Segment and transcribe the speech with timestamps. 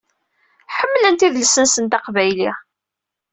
[0.75, 2.51] Ḥemmlent idles-nsent aqbayli.